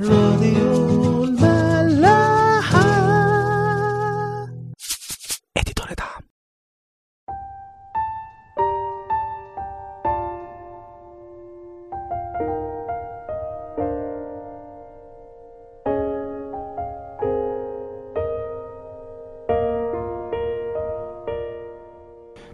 [0.00, 2.80] راديو الملاحة.
[5.56, 6.22] اديتور دعم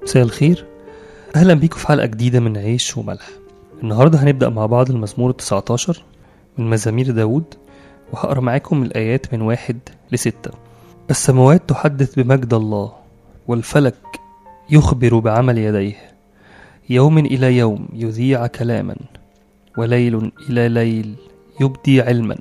[0.02, 0.64] مساء الخير.
[1.36, 3.28] أهلا بيكم في حلقة جديدة من عيش وملح.
[3.82, 5.98] النهارده هنبدأ مع بعض المزمور ال19
[6.58, 7.54] من مزامير داود
[8.12, 9.78] وهقرأ معاكم الآيات من واحد
[10.12, 10.50] لستة.
[11.10, 12.92] السماوات تحدث بمجد الله
[13.48, 14.20] والفلك
[14.70, 15.96] يخبر بعمل يديه.
[16.90, 18.96] يوم إلى يوم يذيع كلاما
[19.76, 21.14] وليل إلى ليل
[21.60, 22.38] يبدي علما.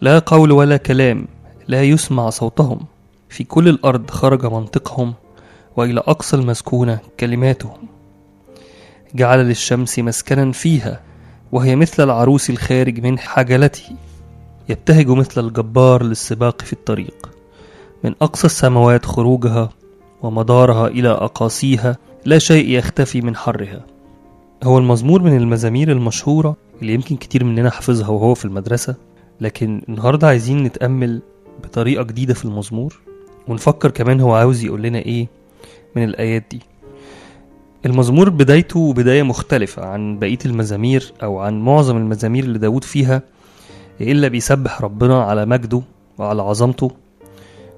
[0.00, 1.26] لا قول ولا كلام
[1.68, 2.80] لا يسمع صوتهم.
[3.28, 5.14] في كل الأرض خرج منطقهم
[5.76, 7.78] وإلى أقصى المسكونة كلماتهم.
[9.14, 11.00] جعل للشمس مسكنا فيها
[11.52, 13.96] وهي مثل العروس الخارج من حجلته
[14.68, 17.30] يبتهج مثل الجبار للسباق في الطريق.
[18.04, 19.70] من أقصى السماوات خروجها
[20.22, 23.84] ومدارها إلى أقاصيها لا شيء يختفي من حرها.
[24.64, 28.94] هو المزمور من المزامير المشهورة اللي يمكن كتير مننا حافظها وهو في المدرسة.
[29.40, 31.22] لكن النهاردة عايزين نتأمل
[31.64, 33.00] بطريقة جديدة في المزمور
[33.48, 35.28] ونفكر كمان هو عاوز يقول لنا إيه
[35.96, 36.60] من الآيات دي.
[37.86, 43.22] المزمور بدايته بداية مختلفة عن بقية المزامير أو عن معظم المزامير اللي داود فيها
[44.00, 45.82] إلا بيسبح ربنا على مجده
[46.18, 46.90] وعلى عظمته.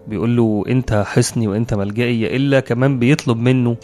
[0.08, 3.76] بيقول له أنت حصني وأنت ملجئي إلا كمان بيطلب منه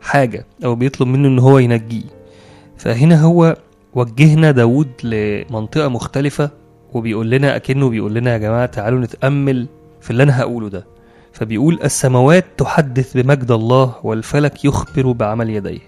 [0.00, 2.04] حاجة أو بيطلب منه إن هو ينجيه.
[2.76, 3.56] فهنا هو
[3.94, 6.50] وجهنا داود لمنطقة مختلفة
[6.94, 9.66] وبيقول لنا أكنه بيقول لنا يا جماعة تعالوا نتأمل
[10.00, 10.86] في اللي أنا هقوله ده.
[11.38, 15.80] فبيقول السماوات تحدث بمجد الله والفلك يخبر بعمل يديه.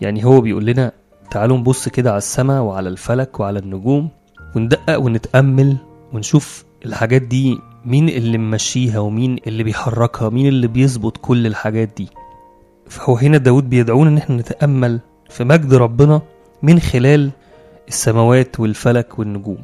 [0.00, 0.92] يعني هو بيقول لنا
[1.30, 4.08] تعالوا نبص كده على السماء وعلى الفلك وعلى النجوم
[4.56, 5.76] وندقق ونتأمل
[6.12, 12.08] ونشوف الحاجات دي مين اللي ممشيها ومين اللي بيحركها مين اللي بيظبط كل الحاجات دي.
[12.88, 16.22] فهو هنا داود بيدعونا إن إحنا نتأمل في مجد ربنا
[16.62, 17.30] من خلال
[17.88, 19.58] السماوات والفلك والنجوم.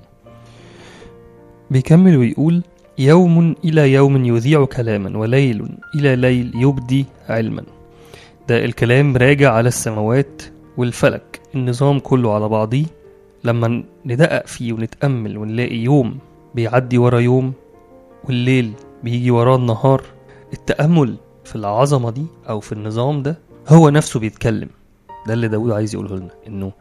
[1.70, 2.62] بيكمل ويقول
[2.98, 7.62] يوم إلى يوم يذيع كلاما وليل إلى ليل يبدي علما.
[8.48, 10.42] ده الكلام راجع على السماوات
[10.76, 11.40] والفلك.
[11.54, 12.84] النظام كله على بعضيه
[13.44, 16.18] لما ندقق فيه ونتأمل ونلاقي يوم
[16.54, 17.52] بيعدي ورا يوم
[18.24, 18.72] والليل
[19.04, 20.02] بيجي وراه النهار
[20.52, 24.68] التأمل في العظمة دي أو في النظام ده هو نفسه بيتكلم.
[25.26, 26.72] ده اللي داود عايز يقوله لنا إنه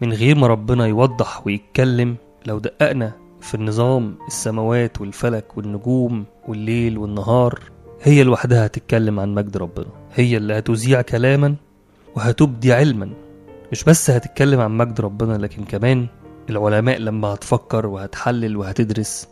[0.00, 7.58] من غير ما ربنا يوضح ويتكلم لو دققنا في النظام السماوات والفلك والنجوم والليل والنهار
[8.02, 9.86] هي لوحدها هتتكلم عن مجد ربنا.
[10.14, 11.54] هي اللي هتذيع كلاما
[12.16, 13.10] وهتبدي علما.
[13.72, 16.06] مش بس هتتكلم عن مجد ربنا لكن كمان
[16.50, 19.28] العلماء لما هتفكر وهتحلل وهتدرس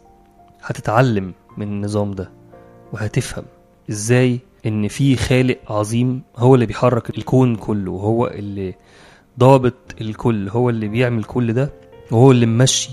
[0.62, 2.30] هتتعلم من النظام ده
[2.92, 3.44] وهتفهم
[3.90, 8.74] إزاي إن في خالق عظيم هو اللي بيحرك الكون كله وهو اللي
[9.38, 11.70] ضابط الكل هو اللي بيعمل كل ده
[12.10, 12.90] وهو اللي ممشي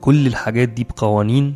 [0.00, 1.54] كل الحاجات دي بقوانين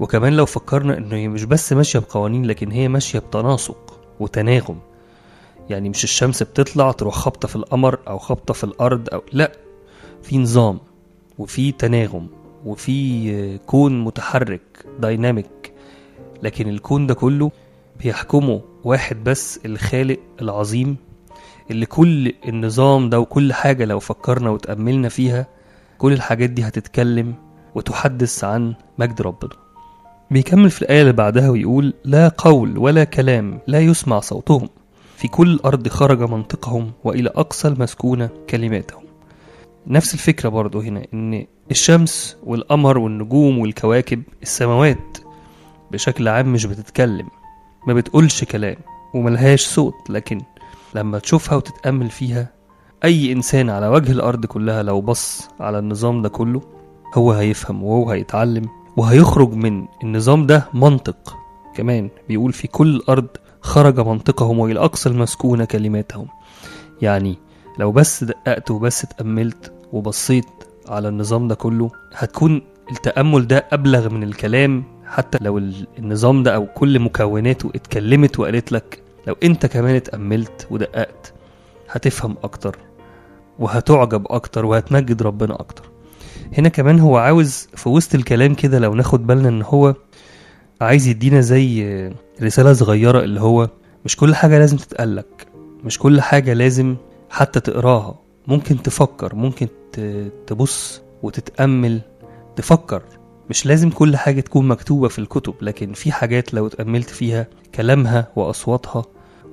[0.00, 4.78] وكمان لو فكرنا إنه هي مش بس ماشية بقوانين لكن هي ماشية بتناسق وتناغم.
[5.70, 9.52] يعني مش الشمس بتطلع تروح خابطة في القمر أو خابطة في الأرض أو لأ
[10.22, 10.78] في نظام
[11.38, 12.26] وفي تناغم
[12.66, 14.60] وفي كون متحرك
[15.00, 15.72] دايناميك
[16.42, 17.50] لكن الكون ده كله
[18.02, 20.96] بيحكمه واحد بس الخالق العظيم
[21.70, 25.46] اللي كل النظام ده وكل حاجة لو فكرنا وتأملنا فيها
[25.98, 27.34] كل الحاجات دي هتتكلم
[27.74, 29.50] وتحدث عن مجد ربنا.
[30.30, 34.68] بيكمل في الآية اللي بعدها ويقول لا قول ولا كلام لا يسمع صوتهم.
[35.16, 39.02] في كل الأرض خرج منطقهم وإلى أقصى المسكونة كلماتهم.
[39.86, 45.18] نفس الفكرة برضو هنا إن الشمس والقمر والنجوم والكواكب السماوات
[45.90, 47.28] بشكل عام مش بتتكلم
[47.86, 48.76] ما بتقولش كلام
[49.14, 50.40] وملهاش صوت لكن
[50.94, 52.50] لما تشوفها وتتأمل فيها
[53.04, 56.60] أي إنسان على وجه الأرض كلها لو بص على النظام ده كله
[57.14, 58.64] هو هيفهم وهو هيتعلم
[58.96, 61.36] وهيخرج من النظام ده منطق.
[61.74, 63.26] كمان بيقول في كل الأرض
[63.60, 66.26] خرج منطقهم وإلى أقصى المسكونة كلماتهم.
[67.02, 67.38] يعني
[67.78, 70.46] لو بس دققت وبس اتأملت وبصيت
[70.88, 74.84] على النظام ده كله هتكون التأمل ده أبلغ من الكلام.
[75.06, 75.58] حتى لو
[75.98, 81.32] النظام ده أو كل مكوناته اتكلمت وقالت لك لو أنت كمان اتأملت ودققت
[81.90, 82.78] هتفهم أكتر
[83.58, 85.91] وهتعجب أكتر وهتمجد ربنا أكتر.
[86.58, 89.94] هنا كمان هو عاوز في وسط الكلام كده لو ناخد بالنا إن هو
[90.80, 92.10] عايز يدينا زي
[92.42, 93.68] رسالة صغيرة اللي هو
[94.04, 95.46] مش كل حاجة لازم تتقالك
[95.84, 96.96] مش كل حاجة لازم
[97.30, 98.14] حتى تقراها.
[98.46, 99.68] ممكن تفكر ممكن
[100.46, 102.00] تبص وتتأمل.
[102.56, 103.02] تفكر.
[103.50, 108.28] مش لازم كل حاجة تكون مكتوبة في الكتب لكن في حاجات لو اتأملت فيها كلامها
[108.36, 109.04] وأصواتها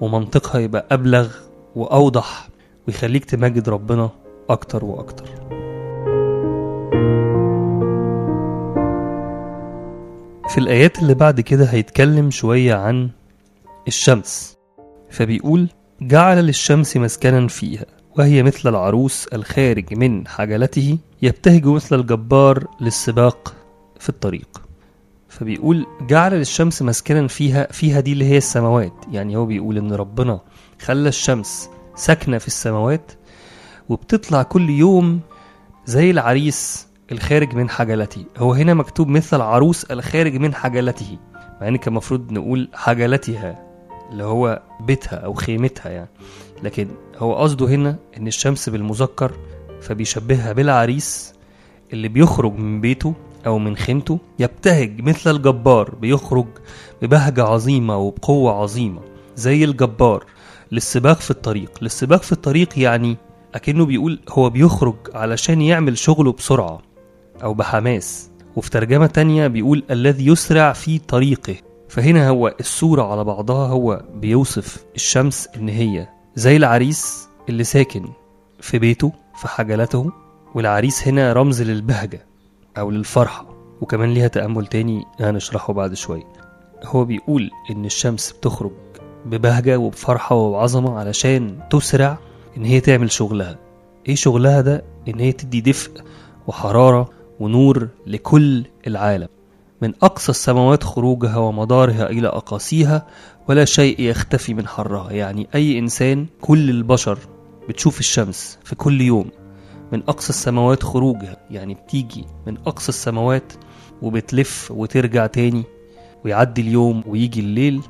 [0.01, 1.29] ومنطقها يبقى أبلغ
[1.75, 2.49] وأوضح
[2.87, 4.09] ويخليك تمجد ربنا
[4.49, 5.58] أكتر وأكتر.
[10.49, 13.09] في الآيات اللي بعد كده هيتكلم شوية عن
[13.87, 14.57] الشمس.
[15.09, 15.69] فبيقول
[16.01, 17.85] جعل للشمس مسكنا فيها
[18.17, 23.53] وهي مثل العروس الخارج من حجلته يبتهج مثل الجبار للسباق
[23.99, 24.61] في الطريق.
[25.29, 28.93] فبيقول جعل للشمس مسكنا فيها فيها دي اللي هي السماوات.
[29.11, 30.41] يعني هو بيقول إن ربنا
[30.81, 33.11] خلى الشمس ساكنة في السماوات
[33.89, 35.19] وبتطلع كل يوم
[35.85, 41.17] زي العريس الخارج من حجلته هو هنا مكتوب مثل العروس الخارج من حجلته
[41.61, 43.65] مع إن كان المفروض نقول حجلتها
[44.11, 46.09] اللي هو بيتها أو خيمتها يعني.
[46.63, 49.31] لكن هو قصده هنا إن الشمس بالمذكر
[49.81, 51.33] فبيشبهها بالعريس
[51.93, 53.13] اللي بيخرج من بيته
[53.45, 56.47] أو من خيمته يبتهج مثل الجبار بيخرج
[57.01, 59.01] ببهجة عظيمة وبقوة عظيمة
[59.35, 60.25] زي الجبار
[60.71, 61.71] للسباق في الطريق.
[61.81, 63.17] للسباق في الطريق يعني
[63.55, 66.88] أكنه بيقول هو بيخرج علشان يعمل شغله بسرعة.
[67.43, 68.29] أو بحماس.
[68.55, 71.55] وفي ترجمة تانية بيقول الذي يسرع في طريقه.
[71.89, 78.05] فهنا هو الصورة على بعضها هو بيوصف الشمس إن هي زي العريس اللي ساكن
[78.59, 80.11] في بيته في حجلته
[80.55, 82.25] والعريس هنا رمز للبهجة
[82.77, 83.45] أو للفرحة.
[83.81, 86.23] وكمان ليها تأمل تاني هنشرحه بعد شوية
[86.85, 88.71] هو بيقول إن الشمس بتخرج
[89.25, 92.17] ببهجة وبفرحة وبعظمة علشان تسرع
[92.57, 93.57] إن هي تعمل شغلها.
[94.07, 95.91] إيه شغلها ده؟ إن هي تدي دفء
[96.47, 97.09] وحرارة
[97.39, 99.27] ونور لكل العالم.
[99.81, 103.07] من أقصى السماوات خروجها ومدارها إلى أقاصيها
[103.49, 105.11] ولا شيء يختفي من حرها.
[105.11, 107.19] يعني أي إنسان كل البشر
[107.69, 109.29] بتشوف الشمس في كل يوم.
[109.91, 113.53] من أقصى السماوات خروجها يعني بتيجي من أقصى السماوات
[114.01, 115.63] وبتلف وترجع تاني
[116.25, 117.81] ويعدي اليوم ويجي الليل.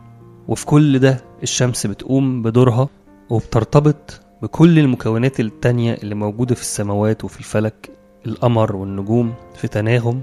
[0.47, 2.89] وفي كل ده الشمس بتقوم بدورها
[3.29, 7.89] وبترتبط بكل المكونات التانية اللي موجودة في السماوات وفي الفلك
[8.25, 10.21] القمر والنجوم في تناغم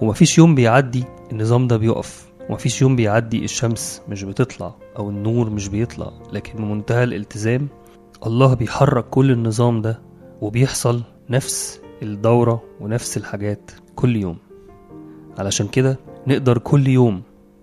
[0.00, 2.30] ومفيش يوم بيعدي النظام ده بيقف.
[2.50, 6.12] ومفيش يوم بيعدي الشمس مش بتطلع أو النور مش بيطلع.
[6.32, 7.68] لكن بمنتهى الالتزام
[8.26, 10.00] الله بيحرك كل النظام ده
[10.40, 14.36] وبيحصل نفس الدورة ونفس الحاجات كل يوم.
[15.38, 17.22] علشان كده نقدر كل يوم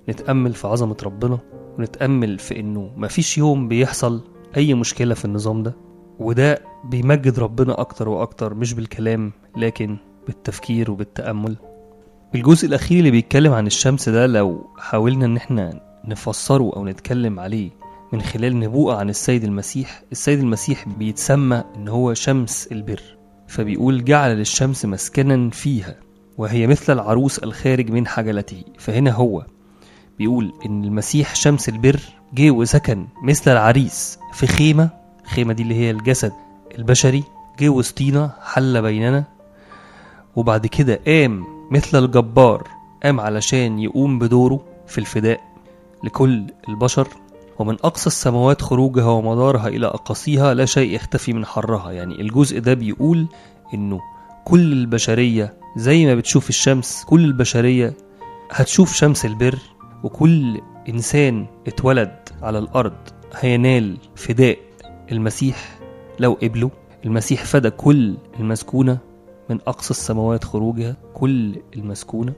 [0.09, 1.39] نتأمل في عظمة ربنا
[1.79, 4.21] ونتأمل في إنه مفيش يوم بيحصل
[4.57, 5.75] أي مشكلة في النظام ده.
[6.19, 9.97] وده بيمجد ربنا أكتر وأكتر مش بالكلام لكن
[10.27, 11.55] بالتفكير وبالتأمل.
[12.35, 17.69] الجزء الأخير اللي بيتكلم عن الشمس ده لو حاولنا إن إحنا نفسره أو نتكلم عليه
[18.13, 23.01] من خلال نبوءة عن السيد المسيح السيد المسيح بيتسمى إن هو شمس البر.
[23.47, 25.95] فبيقول جعل للشمس مسكنا فيها
[26.37, 28.63] وهي مثل العروس الخارج من حجلته.
[28.79, 29.45] فهنا هو
[30.19, 31.99] بيقول إن المسيح شمس البر
[32.33, 34.89] جه وسكن مثل العريس في خيمة
[35.23, 36.31] الخيمة دي اللي هي الجسد
[36.77, 37.23] البشري
[37.59, 39.23] جه وسطينا حل بيننا
[40.35, 42.67] وبعد كده قام مثل الجبار
[43.03, 45.41] قام علشان يقوم بدوره في الفداء
[46.03, 47.07] لكل البشر.
[47.59, 51.91] ومن أقصى السماوات خروجها ومدارها إلى أقاصيها لا شيء يختفي من حرها.
[51.91, 53.27] يعني الجزء ده بيقول
[53.73, 54.01] إنه
[54.45, 57.93] كل البشرية زي ما بتشوف الشمس كل البشرية
[58.51, 59.59] هتشوف شمس البر
[60.03, 62.93] وكل إنسان اتولد على الأرض
[63.39, 64.57] هينال فداء
[65.11, 65.76] المسيح.
[66.19, 66.71] لو قبله
[67.05, 68.97] المسيح فدى كل المسكونة
[69.49, 72.33] من أقصى السماوات خروجها كل المسكونة.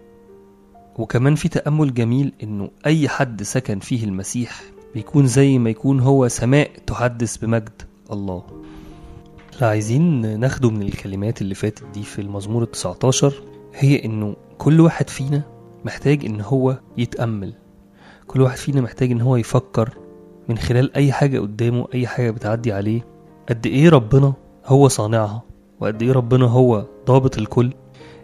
[0.97, 4.61] وكمان في تأمل جميل إنه أي حد سكن فيه المسيح
[4.93, 7.81] بيكون زي ما يكون هو سماء تحدث بمجد
[8.11, 8.43] الله.
[9.53, 13.33] اللي عايزين ناخده من الكلمات اللي فاتت دي في المزمور التسعتاشر.
[13.75, 15.41] هي إنه كل واحد فينا
[15.85, 17.53] محتاج إن هو يتأمل.
[18.27, 19.89] كل واحد فينا محتاج إن هو يفكر
[20.49, 23.18] من خلال أي حاجة قدامه أي حاجة بتعدي عليه.
[23.49, 24.33] قد إيه ربنا
[24.65, 25.43] هو صانعها
[25.79, 27.73] وقد إيه ربنا هو ضابط الكل.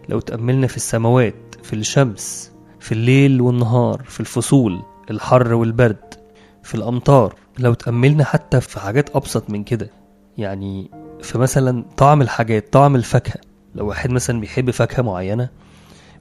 [0.08, 6.14] لو تأملنا في السماوات في الشمس في الليل والنهار في الفصول الحر والبرد
[6.62, 9.90] في الأمطار لو تأملنا حتى في حاجات أبسط من كده
[10.38, 10.90] يعني
[11.22, 13.40] في مثلا طعم الحاجات طعم الفاكهة.
[13.74, 15.48] لو واحد مثلا بيحب فاكهة معينة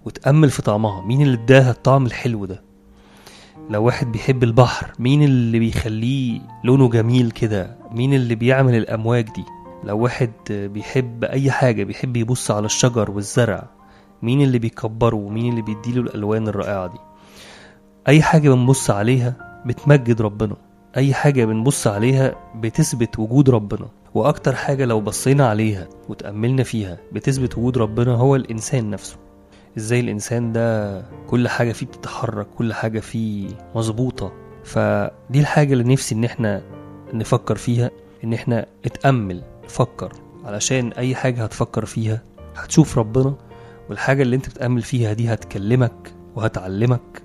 [0.06, 2.62] وتأمل في طعمها مين اللي اداها الطعم الحلو ده؟
[3.70, 9.44] لو واحد بيحب البحر مين اللي بيخليه لونه جميل كده؟ مين اللي بيعمل الأمواج دي؟
[9.84, 13.68] لو واحد بيحب أي حاجة بيحب يبص على الشجر والزرع
[14.22, 16.98] مين اللي بيكبره؟ ومين اللي بيديله الألوان الرائعة دي؟
[18.08, 20.56] أي حاجة بنبص عليها بتمجد ربنا.
[20.98, 23.88] أي حاجة بنبص عليها بتثبت وجود ربنا.
[24.14, 29.18] وأكتر حاجة لو بصينا عليها وتأملنا فيها بتثبت وجود ربنا هو الإنسان نفسه.
[29.78, 34.32] إزاي الانسان ده كل حاجة فيه بتتحرك كل حاجة فيه مظبوطة.
[34.64, 36.62] فدي الحاجة اللي نفسي إن إحنا
[37.14, 37.92] نفكر فيها
[38.24, 40.12] إن إحنا اتأمل فكر
[40.46, 42.22] علشان أي حاجة هتفكر فيها
[42.56, 43.36] هتشوف ربنا
[43.90, 47.22] والحاجة اللي أنت بتأمل فيها دي هتكلمك وهتعلمك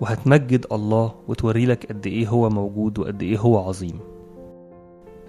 [0.00, 4.00] وهتمجد الله وتوري لك قد إيه هو موجود وقد إيه هو عظيم.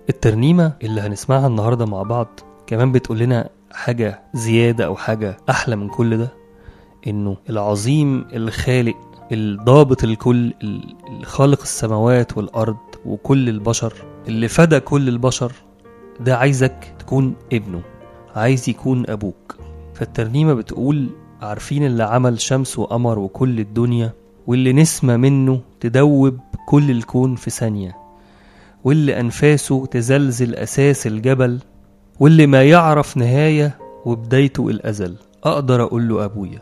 [0.10, 2.28] الترنيمة اللي هنسمعها النهاردة مع بعض
[2.68, 6.28] كمان بتقول لنا حاجة زيادة أو حاجة أحلى من كل ده.
[7.08, 8.96] إنه العظيم الخالق
[9.31, 13.93] الضابط الكل ال- الخالق السماوات والأرض وكل البشر
[14.27, 15.51] اللي فدى كل البشر
[16.20, 17.81] ده عايزك تكون ابنه
[18.36, 19.55] عايز يكون أبوك.
[19.93, 21.10] فالترنيمة بتقول
[21.41, 24.13] عارفين اللي عمل شمس وقمر وكل الدنيا
[24.48, 27.98] واللي نسمة منه تدوب كل الكون في ثانية
[28.84, 31.60] واللي أنفاسه تزلزل أساس الجبل
[32.20, 35.15] واللي ما يعرف نهاية وبدايته الأزل.
[35.43, 36.60] أقدر أقول له أبويا.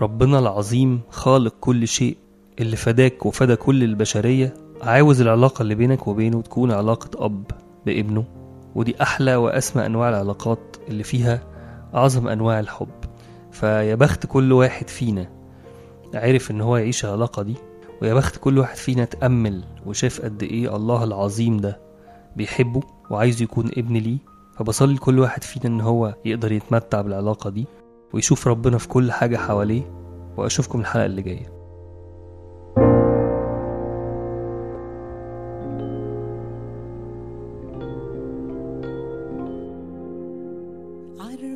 [0.00, 2.16] ربنا العظيم خالق كل شيء
[2.60, 7.44] اللي فداك وفدى كل البشرية عاوز العلاقة اللي بينك وبينه تكون علاقة أب
[7.86, 8.24] بابنه
[8.74, 11.42] ودي أحلى وأسمى أنواع العلاقات اللي فيها
[11.94, 12.88] أعظم أنواع الحب.
[13.50, 15.30] فيا بخت كل واحد فينا
[16.14, 17.54] عرف إن هو يعيش العلاقة دي
[18.02, 21.80] ويا بخت كل واحد فينا تأمل وشاف قد إيه الله العظيم ده
[22.36, 22.80] بيحبه
[23.10, 24.18] وعايز يكون ابن ليه.
[24.56, 27.66] فبصلي لكل واحد فينا إن هو يقدر يتمتع بالعلاقة دي.
[28.14, 29.82] ويشوف ربنا في كل حاجة حواليه
[30.36, 31.52] وأشوفكم الحلقة اللي جاية.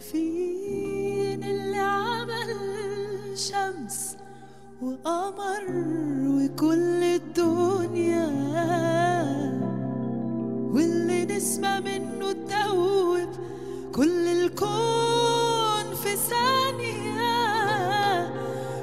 [0.06, 2.48] عارفين اللي عمل
[3.34, 4.16] شمس
[4.82, 5.64] وقمر
[6.28, 8.26] وكل الدنيا
[10.74, 13.28] واللي نسمة منه تدوب
[13.94, 15.05] كل الكون
[16.06, 17.32] في ثانية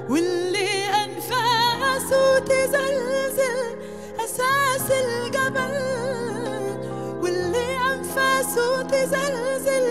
[0.10, 0.70] واللي
[1.06, 3.60] أنفاسه تزلزل
[4.20, 5.76] أساس الجبل
[7.22, 9.83] واللي أنفاسه تزلزل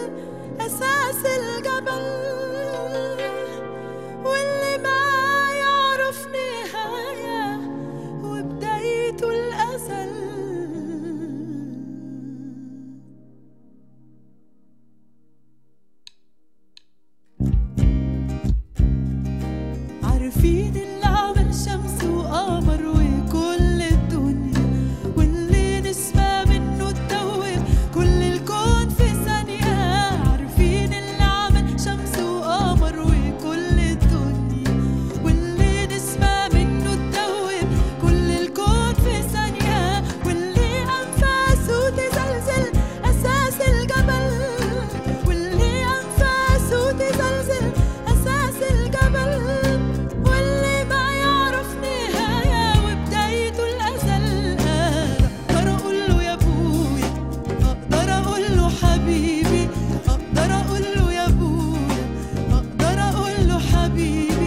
[63.95, 64.42] be